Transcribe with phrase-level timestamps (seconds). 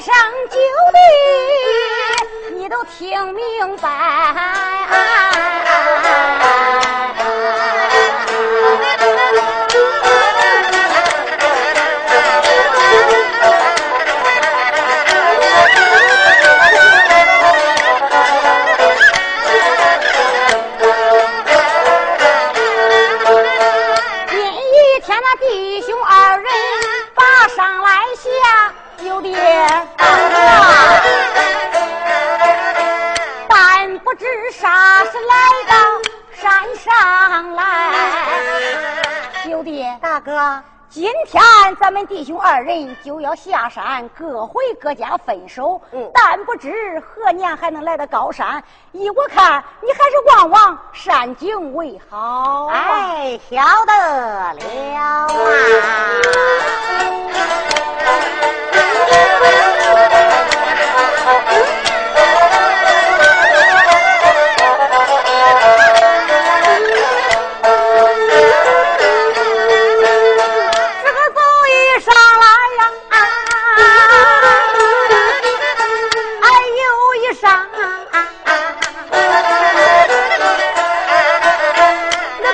[0.00, 0.14] 上
[0.48, 0.56] 九
[2.48, 5.59] 里，你都听明白。
[40.40, 41.42] 大哥，今天
[41.78, 45.78] 咱们弟兄二人就要下山，各回各家分手。
[45.92, 48.62] 嗯但不知何年还能来到高山。
[48.92, 52.68] 依我看，你还是望望山景为好。
[52.68, 53.92] 啊，哎，晓得
[54.54, 54.60] 了
[54.98, 55.26] 啊。
[61.50, 61.79] 这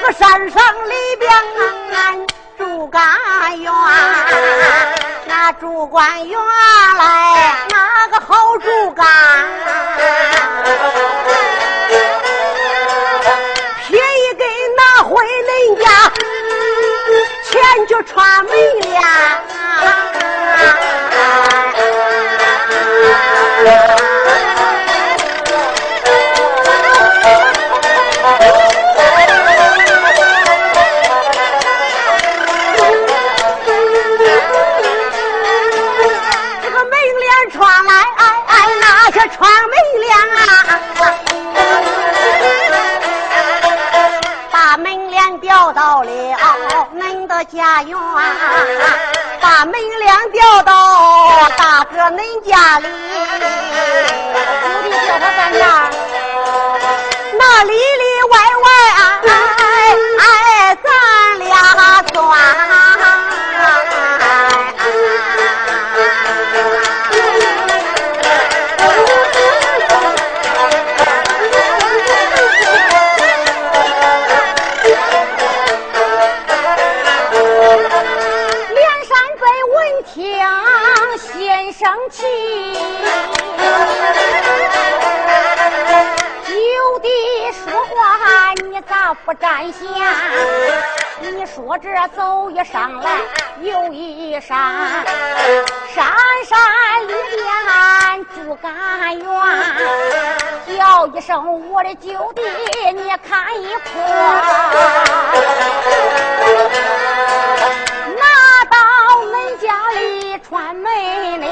[0.06, 1.28] 个山上里边
[2.56, 3.02] 住干
[3.58, 3.72] 员，
[5.26, 6.38] 那住官员
[6.96, 9.04] 来那个好主干。
[13.88, 14.44] 便宜给
[14.76, 16.12] 拿回恁家，
[17.50, 18.52] 钱就穿没
[101.26, 102.42] 生，我的九弟，
[102.94, 104.00] 你看一破。
[108.14, 108.76] 拿到
[109.24, 110.84] 恁家里穿门
[111.40, 111.50] 帘，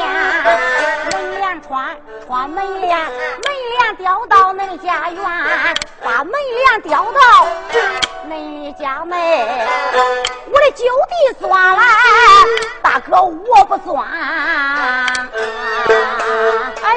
[1.11, 3.12] 门帘穿穿门帘，门
[3.81, 5.25] 帘吊到恁家园，
[6.05, 7.49] 把门帘吊到
[8.29, 9.19] 恁家门。
[10.55, 11.85] 我的九弟钻来，
[12.81, 14.06] 大哥我不钻。
[14.06, 15.05] 哎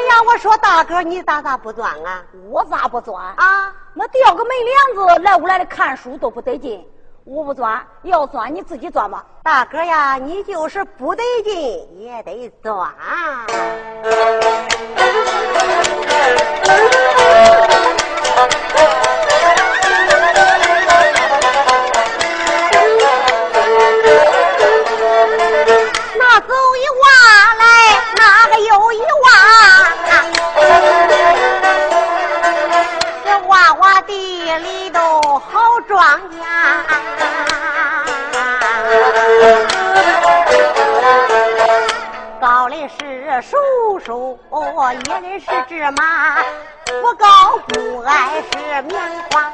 [0.09, 2.23] 呀，我说大哥，你咋咋不钻啊？
[2.51, 3.19] 我咋不钻？
[3.19, 6.87] 啊，那吊个门帘子来屋来的看书都不得劲。
[7.25, 9.25] 我不钻，要钻你自己钻吧。
[9.41, 12.87] 大哥呀，你就是不得劲也得钻。
[34.59, 35.99] 里头好庄
[36.31, 36.43] 稼。
[42.39, 44.39] 高的是叔叔，
[44.93, 46.37] 野的是芝麻，
[47.01, 49.01] 不高不矮是棉
[49.31, 49.51] 花。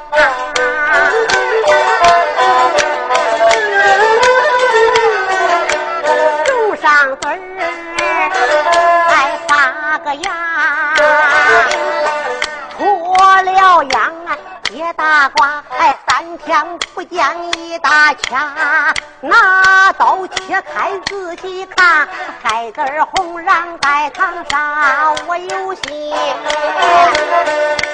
[14.96, 17.18] 大瓜，哎，三天不见
[17.54, 22.08] 一大掐，拿刀切开仔细看，
[22.42, 26.10] 孩子儿红瓤在堂上，我有心，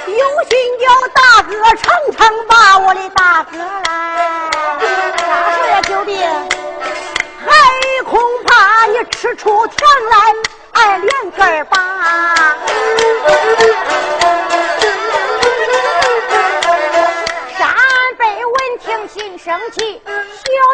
[0.06, 4.50] 有心叫大哥尝尝吧，我的大哥来，
[5.16, 6.22] 啥事呀，九弟？
[7.46, 10.16] 还恐怕你吃出甜来，
[10.72, 11.78] 哎，连根儿拔。
[19.72, 19.78] 小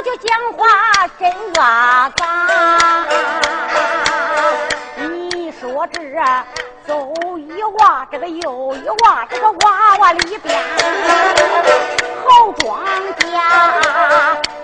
[0.05, 1.31] 就讲话真
[1.63, 3.05] 阿杂。
[4.97, 6.01] 你说这
[6.87, 10.65] 走一娃，这个又一娃，这个娃娃里边
[12.25, 12.83] 好庄
[13.19, 13.39] 稼。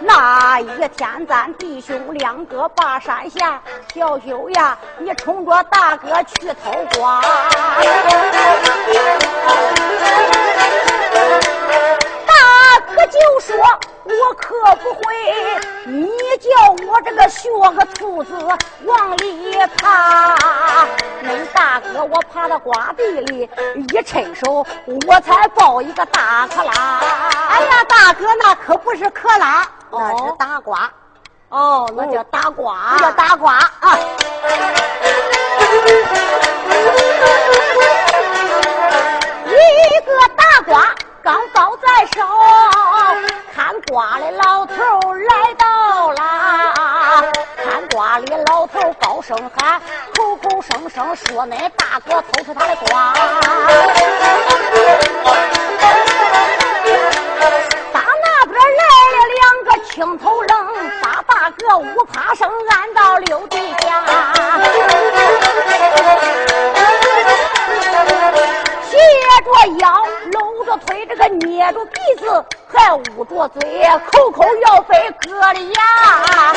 [0.00, 3.60] 那一天咱弟兄两个把山下，
[3.94, 7.20] 小九呀，你冲着大哥去偷瓜。
[12.92, 13.56] 大哥就说
[14.04, 15.02] ：“我可不会，
[15.86, 18.34] 你叫我这个学个兔子
[18.84, 20.36] 往里爬。
[21.22, 24.66] 恁大哥我爬到瓜地里，一抻手，
[25.06, 27.00] 我才抱一个大克拉。
[27.48, 30.92] 哎呀，大哥，那可不是克拉，那是大瓜。
[31.48, 33.98] 哦，那叫大瓜，那叫大瓜啊！
[39.46, 42.26] 一个大瓜刚抱在手，
[43.54, 44.74] 看瓜的老头
[45.14, 47.30] 来到了。
[47.56, 49.80] 看瓜的老头高声喊，
[50.16, 53.12] 口口声声说那大哥偷吃他的瓜。
[57.92, 62.50] 打那边来了两个青头愣，把大哥五爬声
[72.72, 73.60] 还捂着嘴，
[74.10, 76.54] 口口要被割了牙。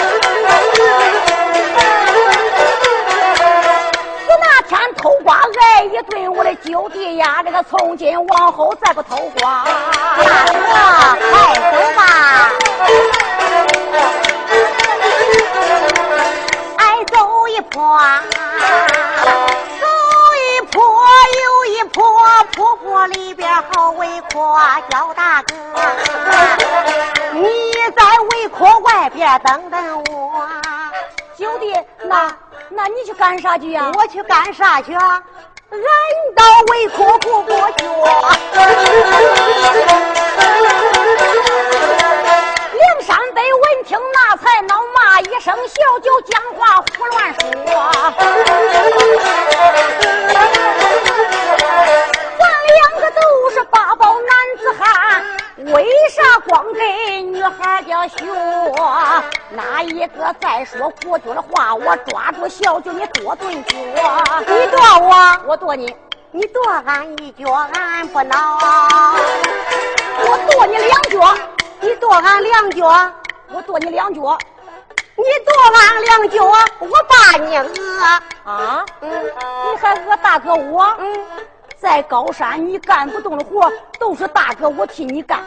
[4.26, 5.40] 死那天偷瓜
[5.76, 9.66] 挨一顿，我的九弟呀，这个从今往后再不偷瓜。
[10.18, 10.56] 大哥，
[11.32, 12.02] 快走吧。
[17.08, 18.00] 走一坡，
[19.80, 19.86] 走
[20.36, 21.44] 一坡又
[21.96, 22.14] 一坡，
[22.54, 24.60] 坡坡里边好围阔，
[24.90, 25.56] 叫大哥，
[27.32, 27.50] 你
[27.96, 30.46] 在围阔外边等等我。
[31.38, 31.74] 九弟，
[32.04, 32.30] 那
[32.70, 33.90] 那你去干啥去呀？
[33.96, 35.24] 我去干啥去啊？
[35.72, 35.80] 俺
[36.36, 37.86] 到围阔不过去。
[43.08, 47.42] 梁山北闻听那才恼，骂一声小九讲话胡乱说。
[52.40, 52.44] 咱
[52.74, 53.22] 两个都
[53.52, 55.24] 是八宝男子汉，
[55.72, 58.26] 为啥光给女孩家学？
[59.52, 63.78] 哪一个再说过句的话，我抓住小舅你跺顿脚。
[64.48, 65.96] 你跺我，我跺你，
[66.32, 68.58] 你跺俺一脚，俺不恼。
[70.28, 71.38] 我跺你两脚，
[71.86, 73.12] 你跺俺两脚，
[73.54, 74.38] 我跺你两脚。
[75.18, 76.44] 你跺俺两脚，
[76.80, 78.04] 我把你讹。
[78.44, 80.84] 啊，嗯你还讹大哥我？
[80.98, 81.16] 嗯，
[81.78, 85.40] 在高山你干不动的活，都是大哥我替你干。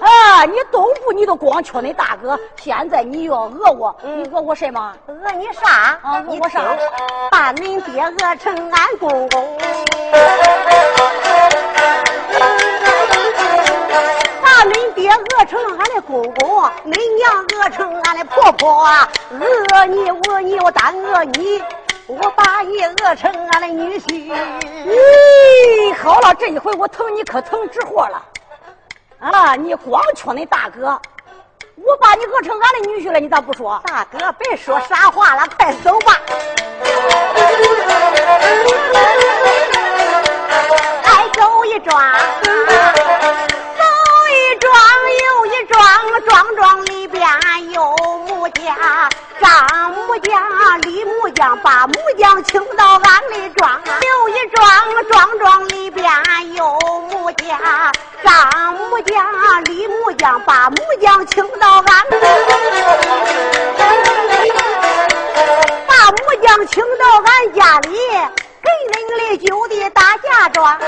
[0.00, 4.94] 啊，你东部你都光缺恁大哥，现在你又要讹我，嗯你讹我什么？
[5.06, 5.98] 讹你啥？
[6.02, 6.62] 啊讹我啥
[7.30, 9.58] 把恁爹讹成俺公公，
[14.64, 18.86] 恁爹饿成俺的公公，恁娘饿成俺的婆婆，
[19.30, 21.62] 饿你讹你，我单饿你，
[22.06, 24.32] 我把你饿成俺的女婿。
[24.86, 28.22] 咦，好了，这一回我疼你可疼直活了。
[29.20, 30.98] 啊，你光缺恁大哥，
[31.76, 33.78] 我把你饿成俺的女婿了，你咋不说？
[33.86, 36.18] 大哥，别说傻话了，快走吧。
[41.04, 42.00] 哎，走一庄，
[42.42, 42.54] 走一
[44.64, 44.72] 庄
[45.26, 45.76] 又一庄，
[46.26, 47.22] 庄庄里边
[47.70, 47.94] 有
[48.26, 48.74] 木匠，
[49.38, 54.66] 张木匠、李木匠把木匠请到俺里庄，又一庄，
[55.10, 56.10] 庄庄里边
[56.54, 56.78] 有
[57.10, 57.60] 木匠，
[58.24, 62.06] 张木匠、李木匠把木匠请到俺，
[65.86, 67.98] 把木匠请到俺家里。
[68.64, 70.78] 给恁的九弟打嫁妆，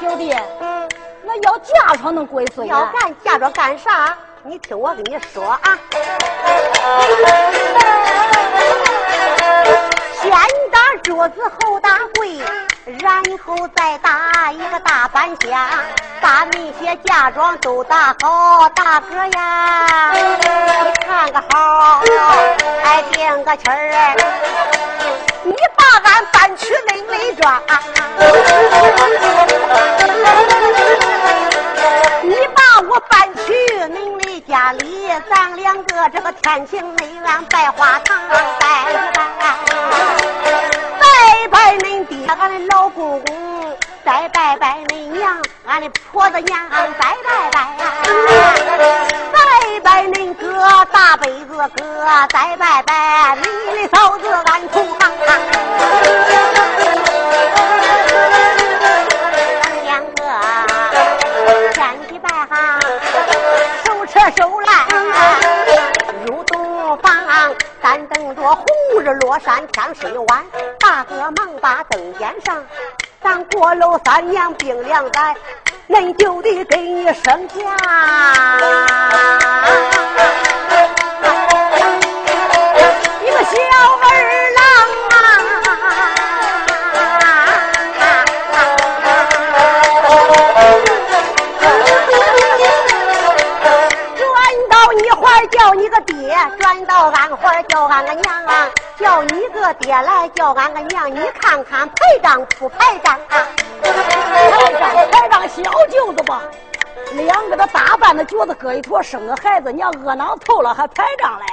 [0.00, 0.34] 九弟，
[1.28, 2.66] 那要嫁妆能归谁？
[2.68, 4.16] 要干嫁妆干啥？
[4.44, 5.78] 你听我跟你说啊，
[10.22, 10.30] 先
[10.72, 12.38] 打桌子后打柜，
[13.00, 15.68] 然后再打一个大板箱，
[16.22, 22.00] 把那些嫁妆都打好，大哥呀，你看个好，
[22.82, 24.16] 还定个气儿。
[25.44, 27.62] 你把俺搬去恁的庄，
[33.48, 33.54] 去
[33.88, 38.66] 恁的家里，咱两个这个天晴内安拜花堂拜拜，
[41.00, 43.74] 拜拜恁爹，俺的老公公，
[44.04, 47.58] 再拜拜恁娘，俺的婆子娘，拜拜拜。
[49.82, 53.42] 拜恁哥大辈子哥，再拜拜你
[53.82, 56.27] 的嫂子俺同行。
[64.60, 64.70] 来
[66.26, 67.14] 入洞房，
[67.82, 68.64] 咱等着红
[69.00, 70.44] 日落山天水晚。
[70.78, 72.64] 大哥忙把灯点上，
[73.22, 75.34] 咱过楼三年冰凉在。
[75.88, 77.56] 恁就得给你生下
[83.22, 83.56] 一个小
[84.02, 84.37] 儿
[95.50, 98.68] 叫你个爹，转到俺怀叫俺个娘啊！
[98.98, 103.48] 叫你个爹来叫俺个娘，你看看排账不排账啊？
[103.82, 106.42] 排账排账小舅子吧，
[107.12, 111.46] 两个都打扮的脚子搁一坨，生个孩子，娘饿囊透了还排账嘞。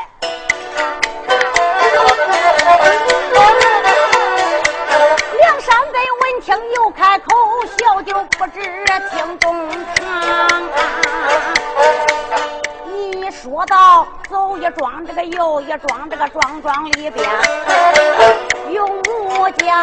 [5.40, 7.26] 梁山伯闻听又开口，
[7.78, 8.62] 小舅不知
[9.12, 11.55] 听中听。
[13.36, 17.30] 一说到走一庄，这个又一庄，这个庄庄里边
[18.70, 19.78] 有木匠。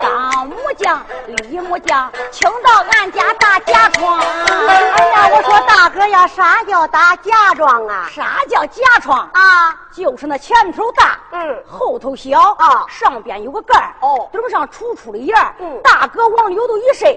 [0.00, 4.18] 当木匠、李木匠，请到俺家打嫁妆。
[4.18, 8.08] 哎呀，我说大哥呀，啥叫打嫁妆啊？
[8.10, 9.78] 啥叫嫁妆啊？
[9.92, 17.16] 就是那前头大，嗯，后头小啊，上边有个盖儿，哦，顶上楚楚的眼嗯，大哥往里头一伸，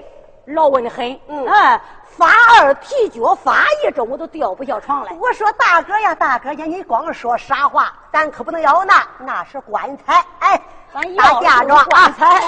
[0.54, 1.80] 老稳的很，嗯，哎，
[2.16, 5.12] 发二踢脚，发一周我都掉不下床来。
[5.20, 10.58] 我说大哥呀，大哥呀，你光说傻话，咱可不能要那，那是棺材，哎，
[10.94, 12.40] 咱要嫁妆棺材。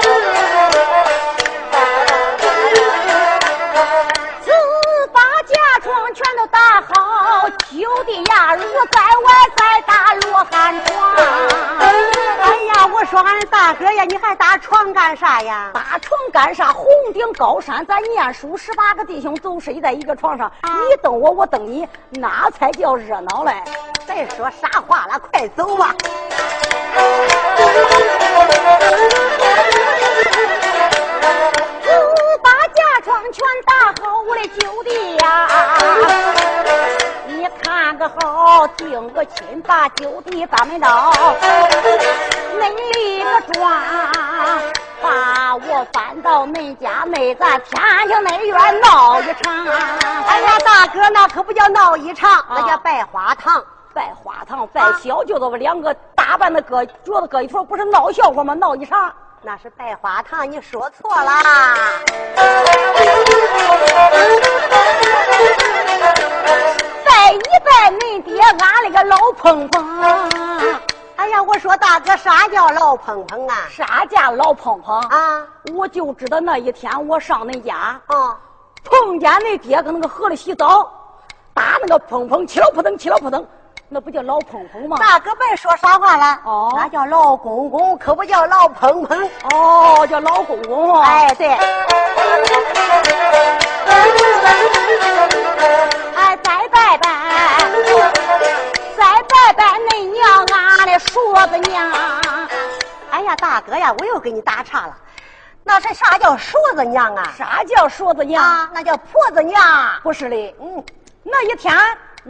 [0.00, 0.26] 自
[6.50, 11.14] 打好，就地呀，如在外再打罗汉床。
[12.40, 15.70] 哎呀，我说俺大哥呀，你还打床干啥呀？
[15.72, 16.72] 打床干啥？
[16.72, 23.62] 红顶高山，咱念书十八个弟兄都睡在一个床上，你蹬我，我蹬你，那才叫热闹嘞！
[24.06, 25.94] 再说啥话了，快走吧。
[31.90, 35.48] 自把嫁妆全打好，我的九弟呀，
[37.26, 41.12] 你看个好，定个亲，把九弟咱们到，
[42.58, 43.70] 恁立个庄，
[45.02, 49.66] 把我搬到恁家内，咱天庭内院闹一场。
[49.66, 53.62] 哎呀，大哥，那可不叫闹一场，那叫拜花堂。
[53.92, 58.54] 拜花堂，拜小舅子，我两个打扮的搁桌子搁一坨，不是闹笑话吗？
[58.54, 59.12] 闹一场。
[59.42, 61.42] 那是拜花堂，你说错啦。
[67.06, 69.82] 拜一拜恁爹，俺那个老碰碰。
[71.16, 73.66] 哎呀，我说大哥，啥叫老碰碰啊？
[73.70, 75.46] 啥叫老碰碰啊？
[75.74, 78.36] 我就知道那一天我上恁家，啊，
[78.84, 80.86] 碰见恁爹搁那个河里洗澡，
[81.54, 83.42] 打那个碰碰，起了扑腾，起了扑腾。
[83.92, 84.96] 那不叫老碰碰吗？
[84.98, 86.38] 大哥别说傻话了。
[86.44, 89.28] 哦那叫老公公，可不叫老碰碰。
[89.52, 91.08] 哦，叫老公公啊。
[91.08, 91.48] 哎，对。
[96.14, 97.08] 哎，再拜拜，
[98.96, 100.46] 再拜拜恁娘，
[100.78, 101.90] 俺的说子娘。
[103.10, 104.96] 哎呀，大哥呀，我又给你打岔了。
[105.64, 107.32] 那是啥叫叔子娘啊？
[107.36, 108.40] 啥叫说子娘？
[108.44, 109.60] 啊，那叫婆子娘。
[110.04, 110.84] 不是的，嗯
[111.24, 111.76] 那一天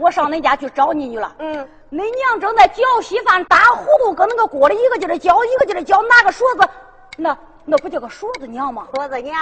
[0.01, 1.31] 我上恁家去找你去了。
[1.37, 1.55] 嗯，
[1.91, 6.67] 恁娘正在搅稀饭，打糊涂，搁那个锅里一个劲儿搅，一个劲儿搅，拿个勺子，
[7.17, 8.87] 那那不叫个勺子娘吗？
[8.95, 9.39] 勺子娘。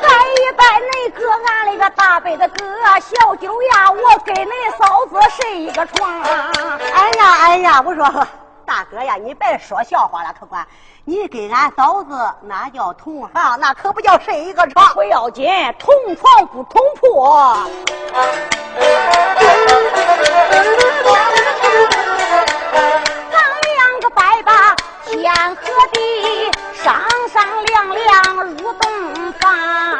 [0.00, 2.64] 拜一拜恁哥，俺那个大伯的哥，
[3.00, 6.22] 小九呀，我跟恁嫂子睡一个床。
[6.22, 8.04] 哎呀哎呀，我说
[8.64, 10.64] 大哥呀，你别说笑话了，客官，
[11.04, 14.94] 你跟俺嫂子那叫同行，那可不叫睡一个床。
[14.94, 15.46] 不要紧，
[15.78, 17.26] 同床不同铺。
[23.30, 26.92] 咱两个拜把天和地，商
[27.32, 29.98] 商量量入洞房。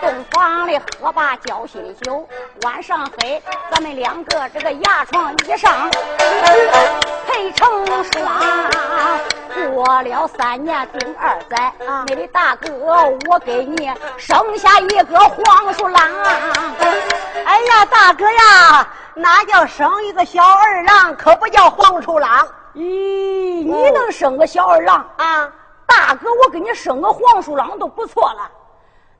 [0.00, 2.26] 洞房里喝罢交心酒，
[2.62, 5.90] 晚上黑，咱们两个这个牙床一上，
[7.36, 7.68] 配成
[8.04, 8.40] 双。
[9.74, 12.70] 过了三年丁二载，啊那位大哥，
[13.28, 16.00] 我给你生下一个黄鼠狼。
[17.44, 25.06] 哎呀，大哥呀，那叫生一个小二郎，可不叫黄鼠狼咦，你能生个小二郎？
[25.18, 25.46] 啊！
[25.86, 28.50] 大哥，我给你生个黄鼠狼都不错了。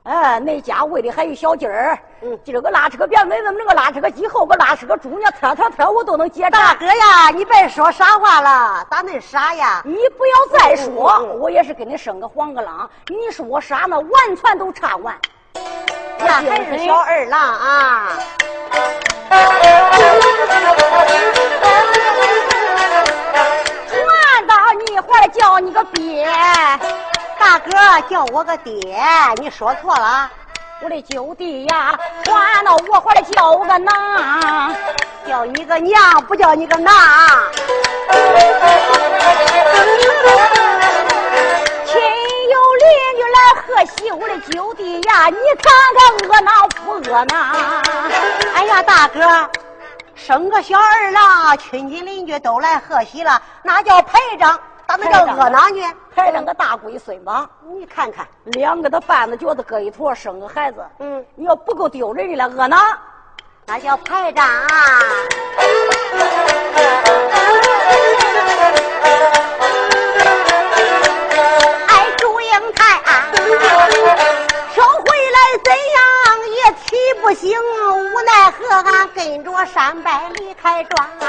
[0.07, 6.73] 哎，那家喂的还有小鸡儿，嗯今儿个拉扯个别问问那个拉扯个鸡，后个拉扯个猪，呢，特特特我都能接大。
[6.75, 9.81] 哥呀，你别说傻话了，咋恁傻呀？
[9.83, 12.89] 你不要再说，嗯嗯嗯我也是给你生个黄个狼。
[13.09, 15.13] 你说我傻呢，完全都差完。
[16.19, 18.13] 那还是小二郎啊！
[23.89, 24.55] 传到
[24.87, 26.25] 你怀里叫你个爹，
[27.47, 27.71] 大哥
[28.09, 29.01] 叫我个爹，
[29.37, 30.29] 你说错了，
[30.81, 34.75] 我的九弟呀，传到我怀里叫我个娘。
[35.25, 36.93] 叫你个娘，不叫你个郎。
[41.85, 42.01] 亲
[42.51, 47.37] 友邻居来贺喜，我的九弟呀，你看看热闹不热闹？
[48.55, 49.49] 哎呀，大哥，
[50.15, 55.93] 生个小儿郎，亲戚邻居都来贺喜了，那叫排场，咋能叫热闹呢？
[56.15, 60.77] 排两个大龟孙吧，你看看，两个的半子脚子搁一坨，生个孩子。
[60.99, 62.77] 嗯，你要不够丢人的了，热闹。
[63.65, 64.45] 那叫排长。
[71.87, 73.27] 哎，祝英台啊，
[74.73, 75.99] 收回来怎样
[76.49, 81.27] 也提不醒，无奈何俺跟着山伯离开庄啊。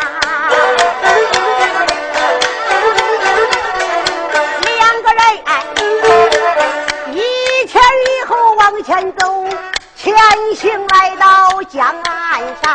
[5.29, 9.45] 两个人哎，一前一后往前走，
[9.95, 10.17] 前
[10.55, 12.67] 行来到江岸上，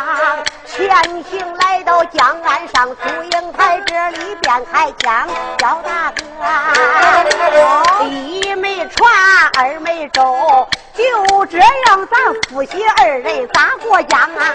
[0.66, 0.88] 前
[1.24, 5.26] 行来到江岸上，祝英台这里边开枪，
[5.58, 9.10] 叫大哥，一没船，
[9.58, 11.68] 二没舟，就这样
[12.10, 14.54] 咱夫妻二人咋过江啊？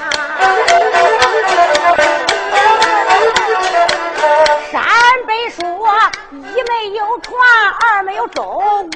[4.71, 4.81] 山
[5.25, 5.61] 北说
[6.31, 7.35] 一没有船，
[7.81, 8.43] 二没有舟，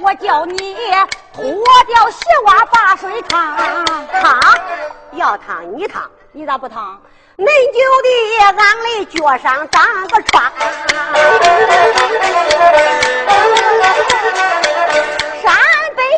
[0.02, 0.76] 我叫你
[1.34, 1.44] 脱
[1.88, 3.56] 掉鞋袜把水烫。
[4.12, 4.40] 烫，
[5.14, 6.10] 要烫你烫。
[6.32, 7.02] 你咋不烫？
[7.38, 8.08] 恁久的
[8.40, 10.52] 俺的脚上长个疮，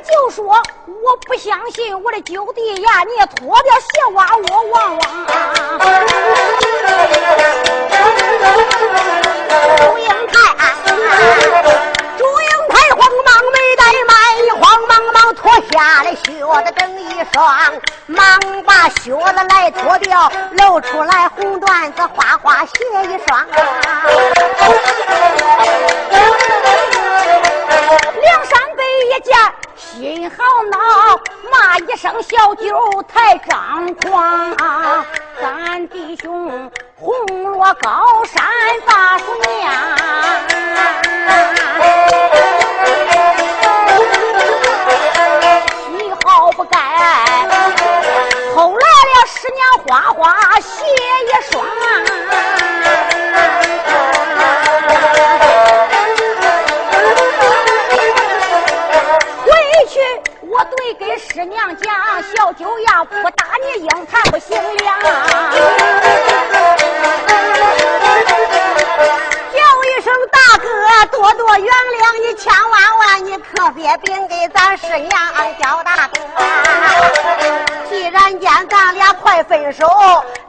[0.07, 5.01] 就说我不相信我的九弟呀，你脱掉鞋袜我望望。
[9.77, 10.37] 祝英台，
[12.17, 14.15] 祝英台慌忙没怠慢，
[14.61, 17.43] 慌忙忙脱下了靴子整一双，
[18.05, 22.69] 忙把靴子来脱掉，露出来红缎子花花鞋
[23.03, 23.45] 一双。
[28.21, 29.35] 梁山北一见
[29.97, 30.35] 心好
[30.69, 30.77] 恼，
[31.49, 34.53] 骂一声小九太张狂。
[35.41, 38.43] 咱弟兄红落高山
[38.85, 39.71] 把叔娘，
[45.97, 46.77] 你好不该。
[48.53, 50.83] 后来了十年花花鞋
[51.23, 51.65] 一双。
[60.57, 61.93] 我对给师娘讲，
[62.33, 62.53] 小
[63.03, 64.97] 不打你硬他不行呀。
[69.51, 75.11] 叫一声大哥，多多原谅你，千万万你可别别给咱师娘
[75.61, 76.15] 叫大哥。
[77.89, 79.85] 既然见咱俩快分手，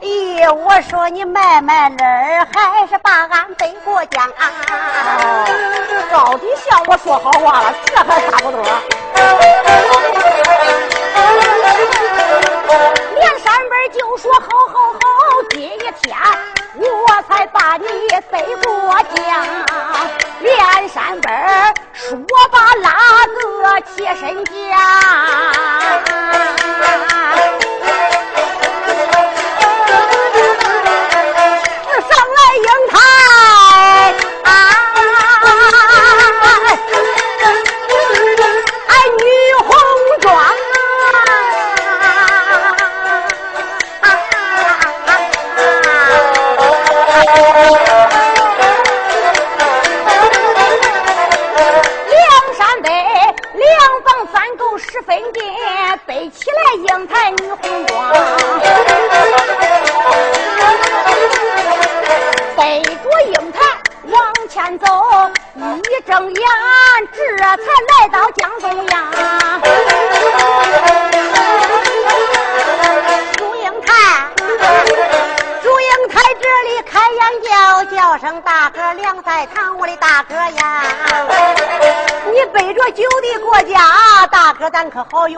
[0.01, 4.23] 咦，我说你卖卖乐儿，还是把俺背过江。
[4.23, 5.45] 啊
[6.11, 8.63] 到底向我说好话了，这还差不多。
[13.15, 14.99] 连山本就说好好好，
[15.51, 15.93] 今天
[16.79, 16.85] 我
[17.27, 17.85] 才把你
[18.31, 18.67] 背过
[19.13, 19.17] 江。
[20.41, 21.33] 连山本
[21.93, 22.15] 说
[22.51, 22.91] 罢拉
[23.27, 24.51] 个起身家。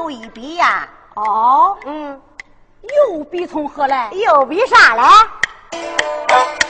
[0.09, 0.87] 有一笔呀！
[1.13, 2.19] 哦，嗯，
[2.81, 4.09] 又比从何来？
[4.11, 5.07] 又比啥来？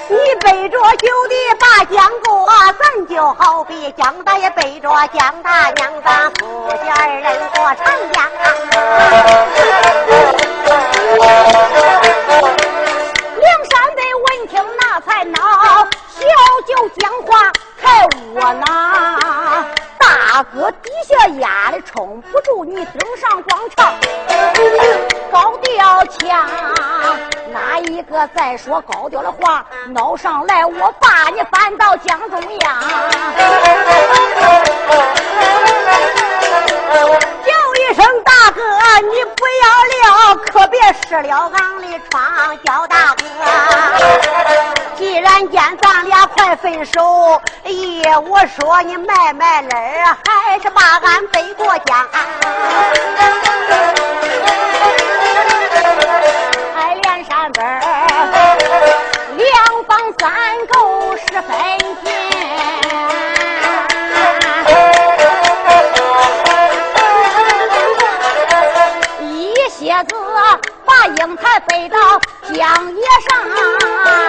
[0.10, 2.46] 你背着酒的把江过，
[2.78, 5.79] 咱就好比江大爷背着江大娘，
[28.64, 32.84] 说高调的话，闹上来我把你搬到江中央。
[37.46, 38.62] 叫一声大哥，
[39.02, 42.22] 你不要了，可别失了俺的床，
[42.66, 43.24] 叫大哥。
[44.98, 52.06] 既然见咱俩快分手，咦，我说你卖卖乐儿，还是把俺背过江。
[71.80, 71.98] 飞到
[72.54, 74.29] 江叶上。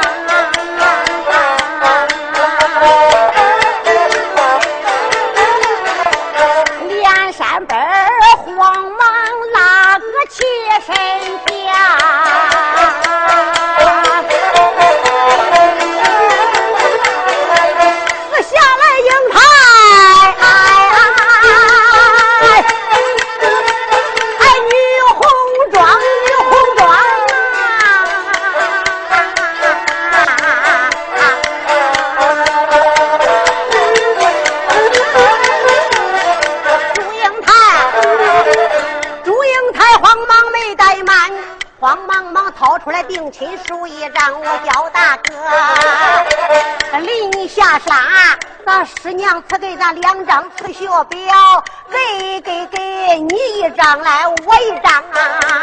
[48.85, 55.62] 师娘赐给咱两张辞学表，给给给你一张来，我一张啊。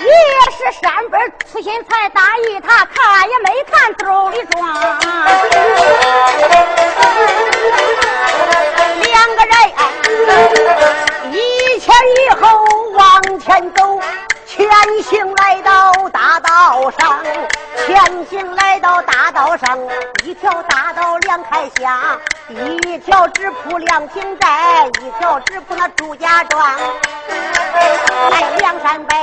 [0.00, 0.10] 也
[0.50, 4.56] 是山本粗心才大意，他看也没看兜里装。
[9.02, 9.54] 两个人
[11.32, 12.44] 一前一后。
[12.96, 13.85] 往前走，
[14.68, 17.22] 前行来到大道上，
[17.86, 19.78] 前行来到大道上，
[20.24, 26.60] 一条大道两开乡，一条直铺两亭寨，一条直铺那朱家庄。
[28.32, 29.14] 哎，梁山北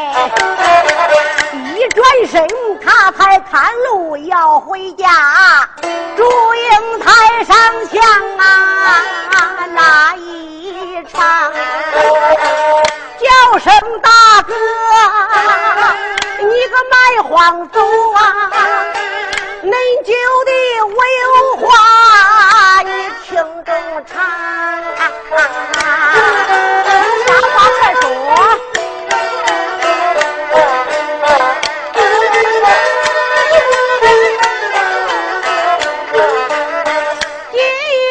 [1.75, 2.47] 一转身，
[2.85, 5.09] 他才看路要回家，
[6.15, 6.23] 祝
[6.55, 7.55] 英台上
[7.87, 8.01] 香
[8.37, 9.01] 啊
[9.73, 11.51] 那一场。
[13.53, 14.09] 叫声大
[14.41, 14.51] 哥，
[16.39, 17.79] 你个卖黄走
[18.13, 18.49] 啊！
[19.61, 19.69] 恁
[20.03, 20.11] 舅
[20.43, 20.51] 的
[20.87, 20.97] 威
[21.29, 22.89] 武话，你
[23.23, 23.71] 听正
[24.07, 24.13] 常。
[27.27, 28.03] 啥话快说！
[37.51, 37.55] 第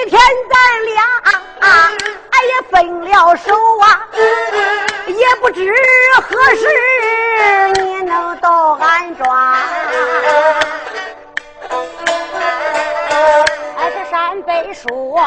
[0.09, 0.15] 天
[0.49, 1.03] 咱俩，
[2.31, 2.77] 哎呀分
[3.11, 3.11] 了
[3.45, 3.51] 手。
[5.23, 5.73] 也不知
[6.21, 6.67] 何时
[7.81, 9.31] 你能到俺庄？
[13.77, 15.21] 还是山北说，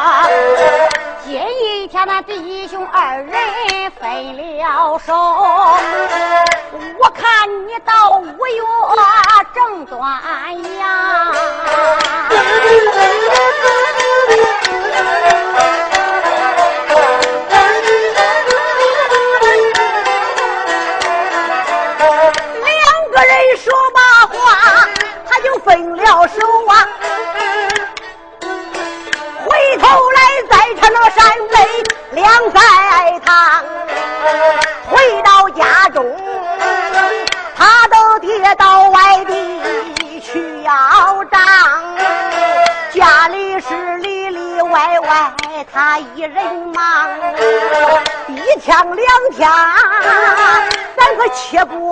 [1.23, 3.31] 今一天那弟兄二人
[3.97, 5.13] 分了手，
[6.99, 8.33] 我看你到五月
[9.53, 9.97] 正端
[10.77, 11.33] 阳。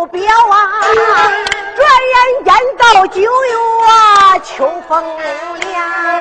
[0.03, 0.83] 不表啊！
[1.75, 3.27] 转眼间到九月
[4.43, 5.01] 秋风
[5.59, 6.12] 凉。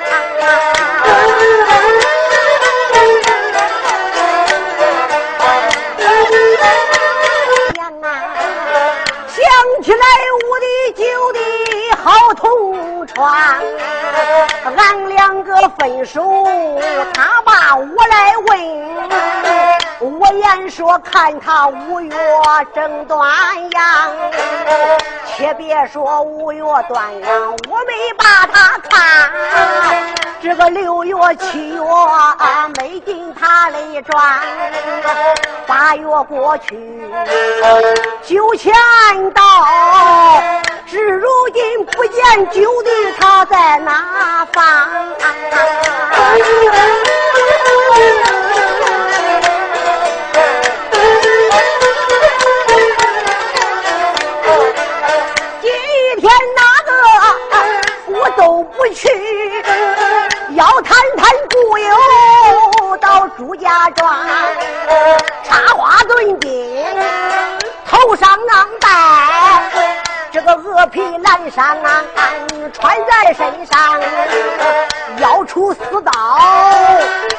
[20.70, 22.16] 说看他五月
[22.75, 23.31] 正端
[23.70, 23.83] 阳，
[25.27, 29.31] 且别说五月端阳，我没把他看，
[30.42, 31.83] 这个六月七月
[32.79, 34.22] 没进他的庄，
[35.66, 37.11] 八月过去。
[38.22, 38.72] 九千
[39.35, 39.42] 到，
[40.87, 44.88] 至如今不见九弟他在哪方？
[73.22, 74.00] 在身上，
[75.18, 76.11] 腰出四刀，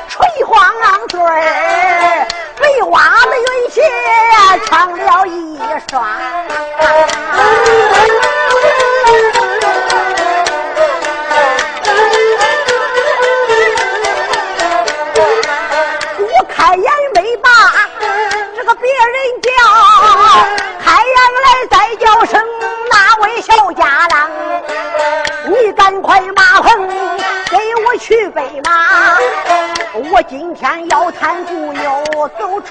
[0.07, 0.57] 锤黄
[1.09, 3.81] 穗儿，肥袜子云鞋
[4.65, 6.01] 穿了一双。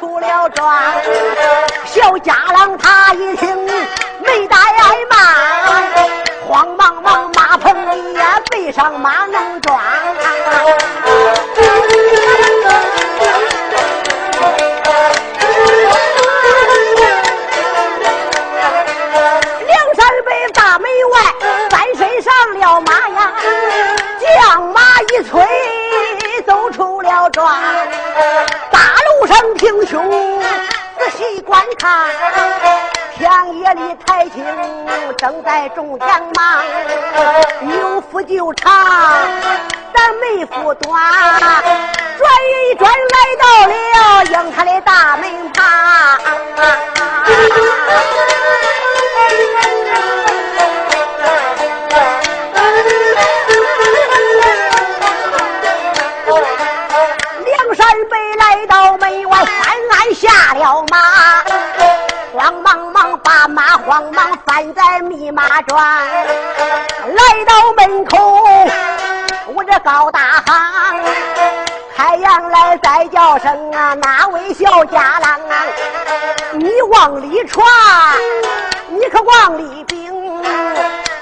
[0.03, 1.32] 出了庄。
[35.75, 36.63] 种田忙，
[37.81, 38.73] 有福就长，
[39.95, 41.01] 咱没福短。
[42.19, 42.31] 转
[42.71, 45.65] 一转来到了英台的大门旁。
[57.45, 61.43] 梁山伯来到门外，翻鞍下了马，
[62.33, 68.43] 慌忙忙把马慌忙翻在密码转，来到门口，
[69.55, 71.05] 我这高大行，
[71.95, 75.67] 开阳来再叫声啊，哪位小家郎啊？
[76.55, 77.67] 你往里闯，
[78.89, 80.03] 你可往里禀。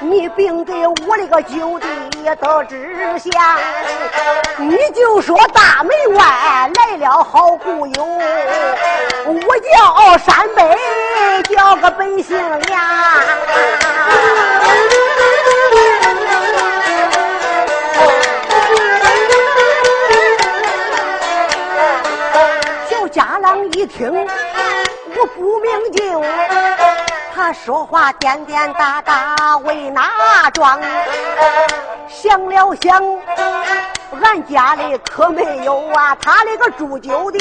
[0.03, 1.87] 你禀给我那个九弟
[2.23, 3.59] 得知详，
[4.59, 8.05] 你就说大门外来了好故友，
[9.27, 10.77] 我叫山北，
[11.55, 12.81] 叫个本姓梁。
[22.89, 24.29] 小家郎一听，
[25.17, 26.80] 我不明就。
[27.42, 30.79] 他说话颠颠哒哒为哪桩？
[32.07, 33.03] 想了想，
[34.22, 37.38] 俺家里可没有啊，他那个祝酒的，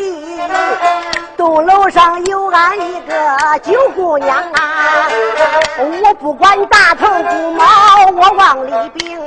[1.36, 5.06] 东楼上有俺一个九姑娘啊，
[5.78, 7.66] 我不管大头不毛，
[8.14, 9.20] 我往里禀。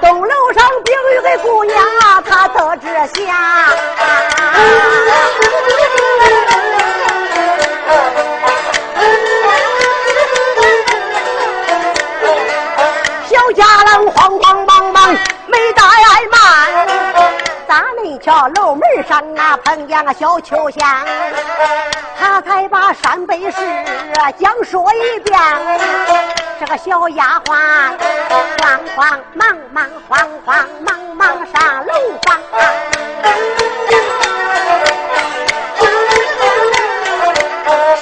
[0.00, 1.84] 东楼上禀有个姑娘，
[2.24, 3.34] 她得知下。
[19.38, 20.80] 啊碰见个小秋香，
[22.18, 23.56] 他才把山北事
[24.38, 25.38] 讲说一遍。
[26.58, 27.54] 这个小丫鬟
[28.58, 32.38] 慌慌忙忙慌慌忙忙上楼房。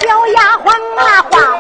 [0.01, 0.67] 小丫鬟
[0.99, 1.54] 啊，慌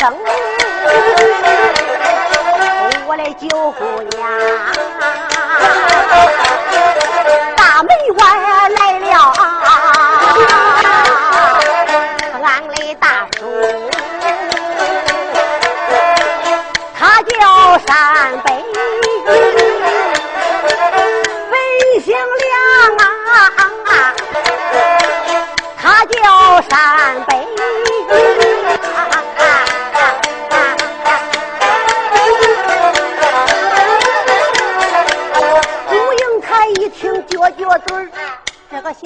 [0.00, 0.16] 生，
[3.06, 3.84] 我的九姑
[4.16, 5.39] 娘，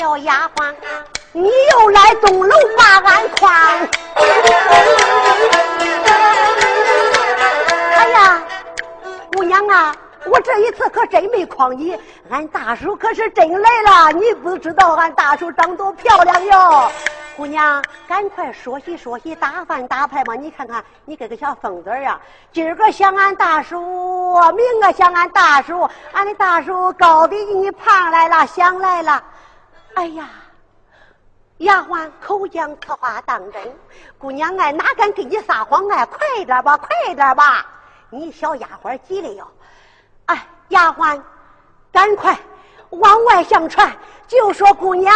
[0.04, 0.70] 小丫鬟，
[1.32, 3.48] 你又来东楼把俺诓。
[7.96, 8.42] 哎呀，
[9.32, 14.12] 姑娘啊，我这一次可真没诓你，俺大叔可是真来了。
[14.12, 16.92] 你不知道俺大叔长多漂亮哟。
[17.34, 20.34] 姑娘，赶快说洗说洗，打饭打牌吧。
[20.34, 22.20] 你看看，你跟个小疯子呀！
[22.52, 23.80] 今儿个想俺大叔，
[24.52, 29.24] 明个想俺大叔，俺的大叔高低你盼来了，想来了。
[29.94, 30.28] 哎呀！
[31.58, 33.62] 丫鬟口讲此话当真，
[34.18, 36.04] 姑娘哎，哪敢跟你撒谎哎？
[36.06, 37.64] 快点吧，快点吧！
[38.10, 39.46] 你小丫鬟急了哟。
[40.26, 41.20] 哎，丫鬟，
[41.92, 42.36] 赶快
[42.90, 43.96] 往外相传，
[44.26, 45.14] 就说姑娘，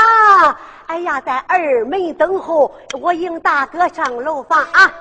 [0.86, 4.92] 哎呀，在二门等候，我迎大哥上楼房啊。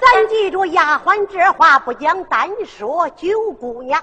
[0.00, 4.02] 咱记住丫鬟这话不讲，单说九姑娘。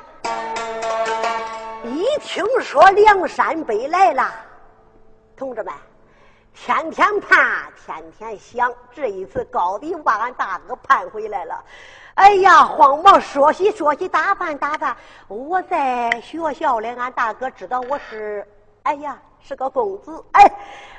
[1.84, 4.34] 一听说梁山北来了，
[5.36, 5.74] 同志们。
[6.58, 11.62] 天天盼，天天想，这一次高低把俺大哥盼回来了。
[12.14, 14.96] 哎呀，慌忙说洗说洗，打扮打扮。
[15.28, 18.48] 我在学校里，俺大哥知道我是，
[18.84, 20.24] 哎呀，是个公子。
[20.32, 20.50] 哎，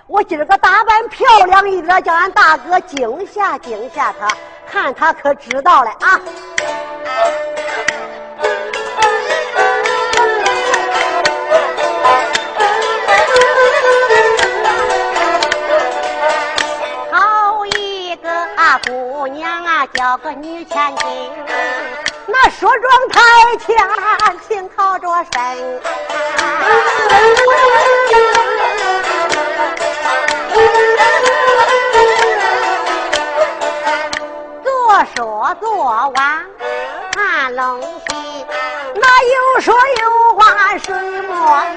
[0.06, 4.28] 我今儿个打扮漂亮一点，叫俺大哥惊吓惊吓他，
[4.66, 6.20] 看他可知道了啊。
[18.84, 21.32] 姑娘啊，叫个女千金，
[22.26, 23.20] 那梳妆台
[23.64, 23.76] 前
[24.46, 25.80] 轻靠着身，
[34.62, 36.12] 左说左往
[37.14, 38.46] 看龙戏，
[38.94, 41.76] 那有说有话水墨圆。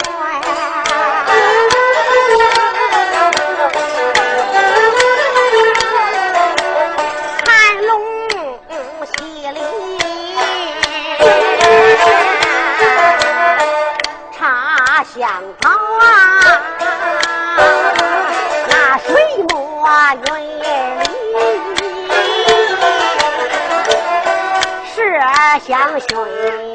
[15.16, 15.28] 香
[15.60, 16.04] 草啊，
[18.70, 19.08] 那水
[19.50, 19.88] 墨
[20.28, 20.30] 云
[20.60, 20.64] 里，
[24.94, 26.69] 十二相熏。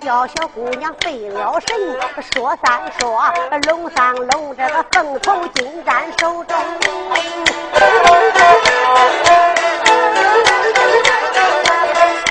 [0.00, 1.76] 叫小姑娘费了神，
[2.32, 3.22] 说三说，
[3.68, 6.56] 龙上龙这个凤头金簪手中。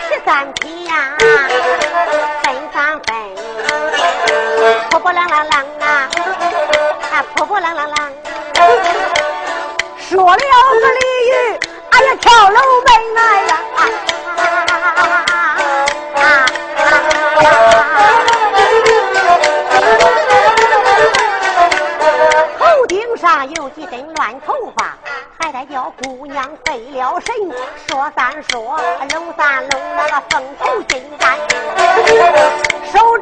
[0.09, 1.15] 十三匹呀，
[2.41, 3.15] 分三分，
[4.89, 6.09] 破破烂烂烂啊，
[7.11, 8.11] 啊破破烂烂烂，
[9.99, 10.99] 说了个鲤
[11.29, 11.59] 鱼，
[11.91, 12.98] 哎呀跳龙门。
[26.03, 27.35] 姑娘费了神，
[27.87, 28.79] 说三说，
[29.09, 31.35] 搂三搂那个风头劲在
[32.91, 33.18] 手。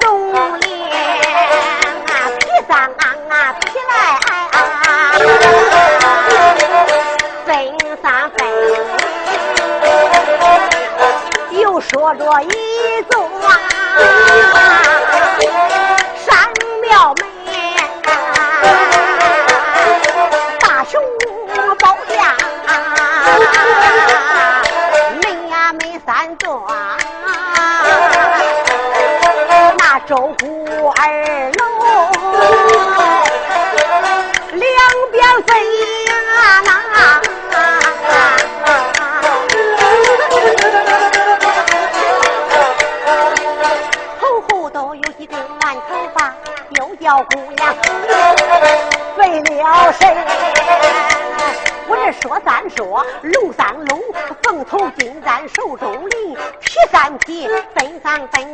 [58.18, 58.47] ลังแตง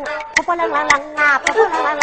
[0.45, 1.45] โพลังลังลังงาโพ
[1.87, 1.97] ลัง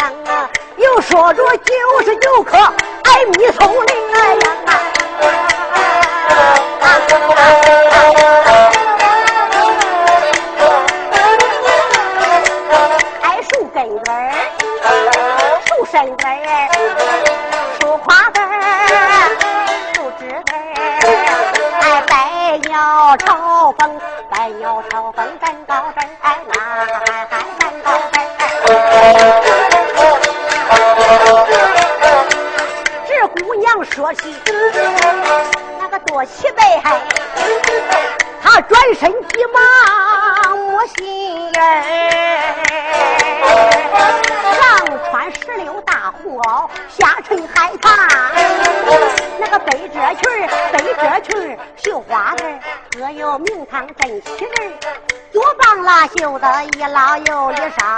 [56.63, 57.90] 一老又一啥。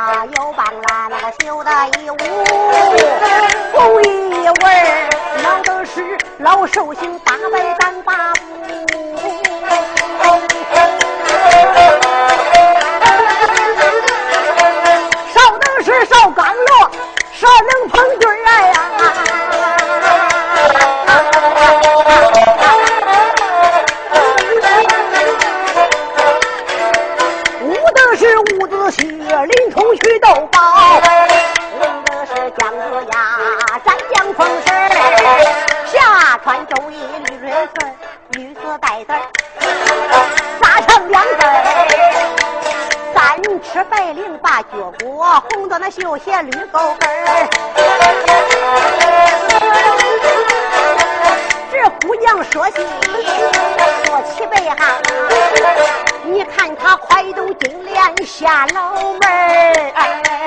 [58.26, 60.43] 下楼门儿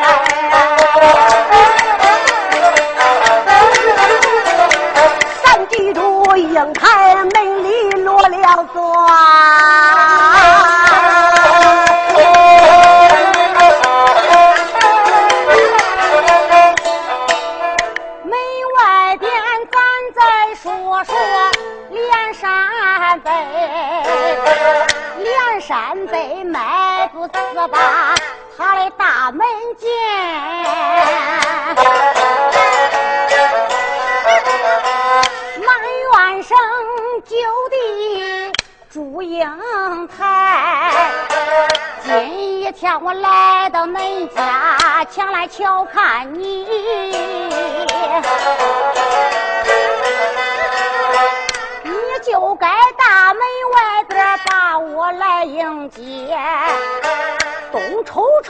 [27.69, 28.14] 把
[28.57, 29.47] 他的大门
[29.77, 29.89] 见。
[35.64, 35.69] 满
[36.12, 36.57] 院生
[37.25, 37.37] 就
[37.71, 38.53] 地
[38.91, 39.45] 祝英
[40.09, 40.93] 台，
[42.05, 46.67] 今一天我来到恁家，前来瞧看你。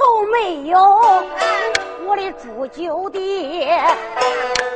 [0.07, 0.79] 都没有
[2.07, 3.19] 我的祝酒的，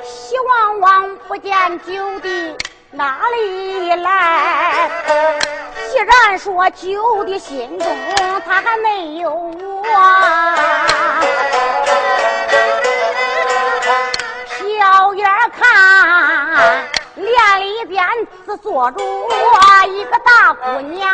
[0.03, 1.55] 喜旺旺不见
[1.87, 2.59] 酒的
[2.91, 4.91] 哪里来？
[5.89, 7.87] 既然说酒的心中
[8.45, 9.55] 他还没有我，
[14.49, 16.85] 小眼看。
[17.15, 18.05] 店里边
[18.45, 21.09] 只坐着我一个大姑娘。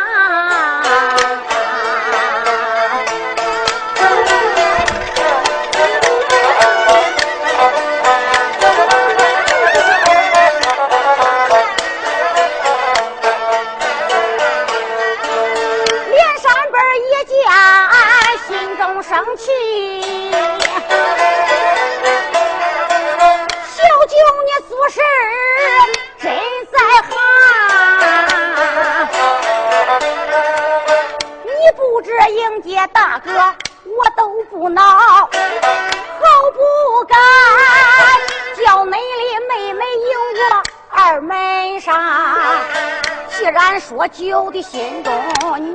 [44.09, 45.13] 酒的心中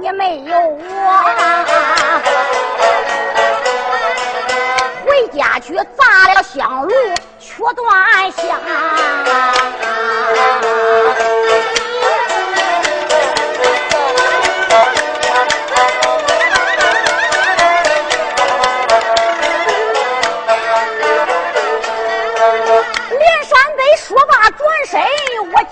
[0.01, 0.83] 你没有我，
[5.07, 6.91] 回家去砸了香炉，
[7.39, 8.61] 却断香。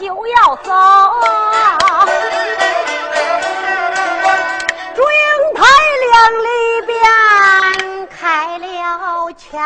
[0.01, 0.72] 就要走。
[4.96, 5.18] 祝英
[5.55, 5.61] 台
[6.40, 6.48] 里
[6.86, 6.98] 边
[8.09, 8.64] 开了
[9.36, 9.61] 枪，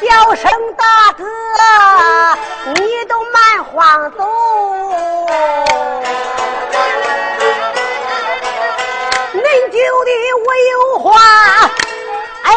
[0.00, 1.22] 叫声大哥，
[2.72, 4.24] 你都慢晃走。
[9.34, 9.76] 恁舅
[10.06, 10.10] 的
[10.46, 11.20] 我有话，
[12.44, 12.48] 哎，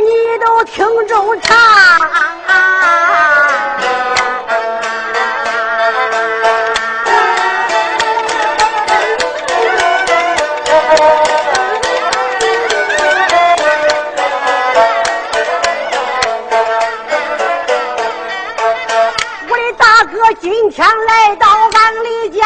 [0.00, 1.54] 你都听中唱。
[20.76, 22.44] 今天来到俺李家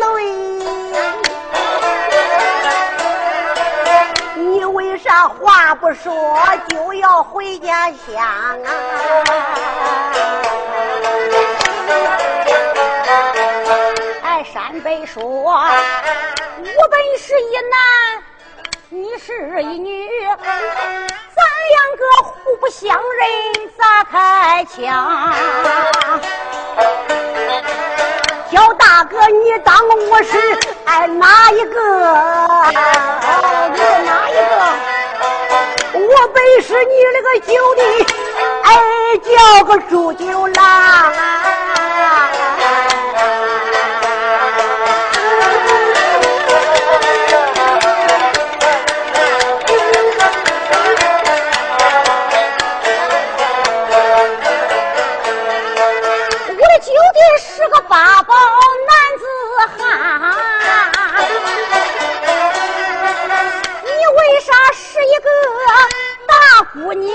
[0.00, 0.24] 内，
[4.36, 6.40] 你为啥话不说
[6.70, 8.68] 就要回家乡啊？
[14.22, 15.68] 哎，山北说，我
[16.90, 17.78] 本是一男，
[18.88, 20.08] 你是一女，
[20.38, 25.34] 咱两个互不相认，咋开枪？
[28.50, 29.76] 小大哥，你当
[30.08, 30.38] 我是
[30.86, 31.80] 哎哪一个？
[33.74, 34.56] 你哪一个？
[35.92, 37.82] 我本是你那个兄弟，
[38.62, 38.66] 哎，
[39.18, 40.58] 叫个朱九郎。
[66.78, 67.12] 姑娘？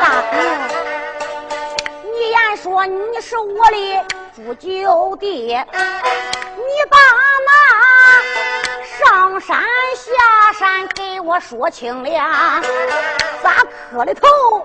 [0.00, 0.36] 大姑，
[2.04, 4.04] 你言说你是我的
[4.36, 5.56] 朱九弟，你
[6.88, 6.96] 把
[7.48, 7.50] 那
[8.96, 9.58] 上山
[9.96, 12.62] 下山给我说清了，
[13.42, 14.64] 咋磕的头？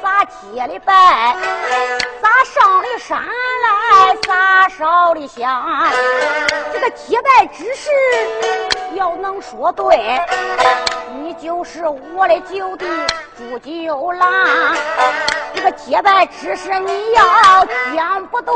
[0.00, 1.34] 咋结的拜？
[2.22, 4.16] 咋上的山来？
[4.22, 5.88] 咋烧的香？
[6.72, 7.90] 这个结拜之事
[8.94, 10.20] 要能说对，
[11.40, 12.84] 就是我的九弟
[13.36, 14.76] 朱九郎。
[15.54, 17.64] 这个结拜之事你要
[17.94, 18.52] 讲不对，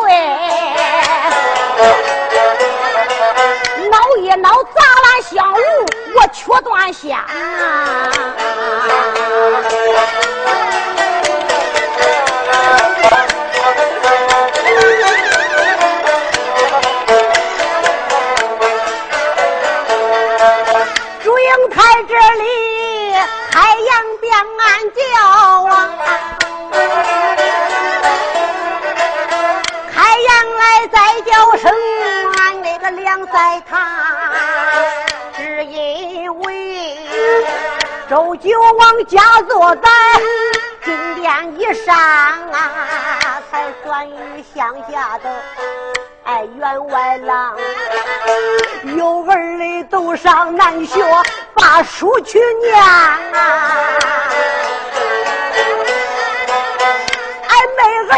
[3.90, 5.62] 闹一闹砸烂香炉，
[6.16, 7.18] 我却断香。
[30.92, 31.72] 再叫声
[32.38, 33.80] 俺那个梁在堂，
[35.34, 36.98] 只因为
[38.10, 39.88] 周九王家坐在
[40.84, 45.30] 金殿以上啊，才算与乡下的。
[46.24, 47.56] 哎，员外郎
[48.96, 51.02] 有儿的都上南学，
[51.54, 53.18] 把书去念啊！
[57.48, 57.82] 哎，没
[58.14, 58.16] 儿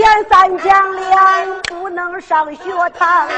[0.00, 2.62] 把银钱三千两，不能上学
[2.98, 3.28] 堂。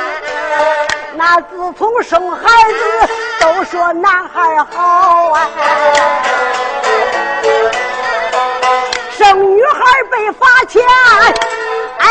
[1.14, 3.08] 那自从生孩子，
[3.40, 5.48] 都说男孩好啊，
[9.10, 10.80] 生女孩被罚钱。
[11.98, 12.08] 挨，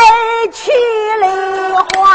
[0.52, 2.10] 气里话，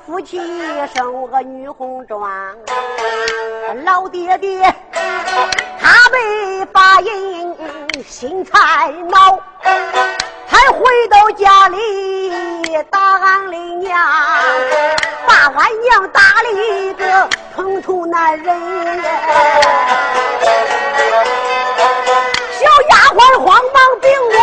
[0.00, 0.38] 家没福气，
[0.94, 2.30] 生个女红妆。
[3.84, 7.56] 老爹爹，他被发印
[8.04, 9.38] 心才恼，
[10.48, 13.98] 才回到家里打俺的娘，
[15.26, 17.28] 把俺娘打了一个。
[17.54, 19.02] 疼痛难忍。
[22.52, 24.34] 小丫鬟慌忙禀我，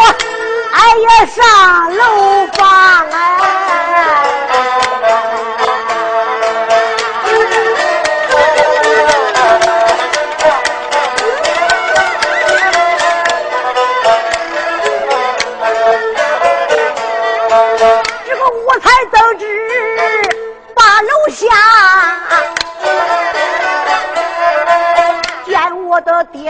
[0.73, 3.46] 哎呀，上楼房哎。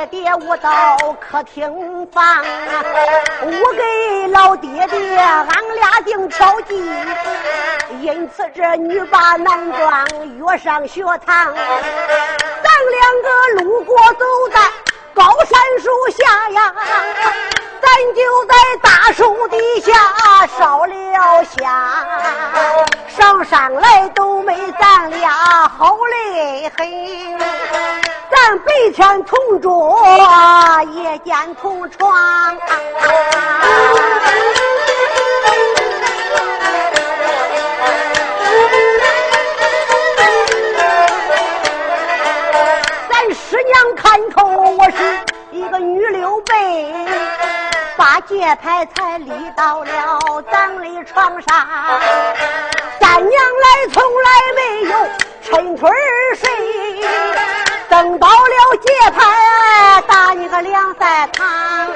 [0.07, 2.23] 爹，我到客厅房，
[3.41, 6.75] 我给老爹爹，俺俩定条计，
[8.01, 14.59] 因此这女把男装约上学堂，咱两个路过走在
[15.13, 16.73] 高山树下呀。
[17.79, 19.91] 咱就在大树底下
[20.59, 22.07] 烧了香，
[23.07, 25.29] 上山来都没咱俩
[25.67, 28.06] 好嘞很。
[28.29, 29.99] 咱白天同桌，
[30.93, 32.57] 夜间同床。
[43.09, 44.97] 咱师娘看透我是
[45.51, 46.93] 一个女刘备。
[47.95, 51.67] 把节拍才立到了咱的床上，
[53.01, 54.95] 咱娘来从来没有
[55.43, 55.89] 抻腿
[56.35, 56.47] 睡，
[57.89, 61.87] 等到了节拍打你个两三堂。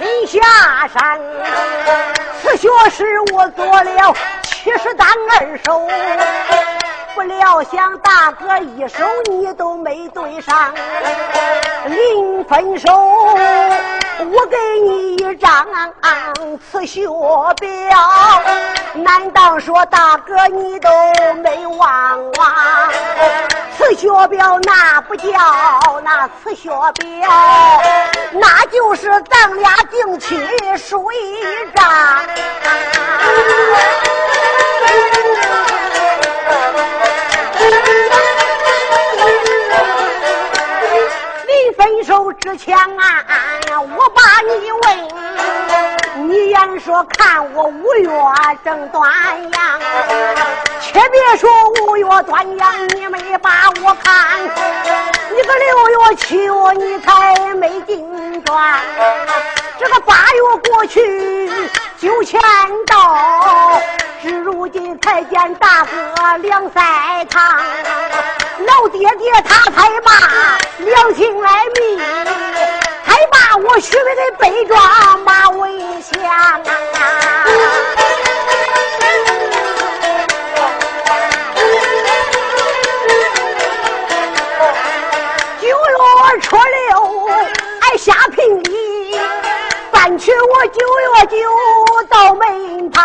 [0.00, 0.40] 临下
[0.92, 1.20] 山，
[2.42, 4.14] 此学是我做了。
[4.42, 5.88] 七十单二手，
[7.14, 10.72] 不料想大哥一手你都没对上。
[11.86, 13.36] 临分手，
[14.20, 15.66] 我给你一张
[16.70, 17.12] 刺绣
[17.58, 17.98] 表，
[18.94, 20.88] 难道说大哥你都
[21.42, 21.88] 没忘
[22.32, 22.88] 啊？
[23.76, 27.28] 刺绣表那不叫那刺绣表，
[28.32, 30.38] 那就是咱俩定亲
[30.78, 31.44] 书一
[31.74, 31.84] 张。
[47.52, 48.10] 我五月
[48.64, 49.12] 正端
[49.50, 49.80] 阳，
[50.80, 51.50] 且别说
[51.82, 58.74] 五月端阳，你没把我看，你个六月七月你才没进庄，
[59.78, 61.50] 这个八月过去
[61.98, 62.40] 九千
[62.86, 63.80] 到。
[64.22, 66.82] 至如今才见大哥两三
[67.28, 67.42] 趟，
[68.66, 70.10] 老爹爹他才把
[70.78, 72.00] 良心来密，
[73.14, 74.76] 还把我许配的北庄
[75.20, 75.70] 马文
[76.02, 76.12] 祥。
[85.60, 87.28] 九月初六，
[87.82, 88.83] 俺下聘礼，
[90.04, 91.38] 办娶我九月九
[92.10, 93.02] 到门旁。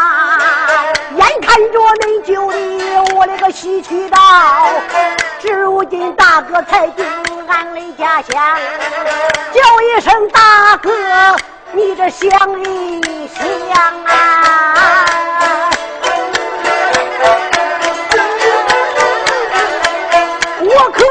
[1.16, 4.20] 眼看着恁舅的我那个西去到，
[5.40, 7.06] 至如今大哥才进
[7.48, 8.58] 俺的家乡，
[9.54, 10.92] 叫一声大哥，
[11.72, 12.30] 你这想
[12.66, 13.46] 一想
[14.04, 15.06] 啊，
[20.66, 21.09] 我可。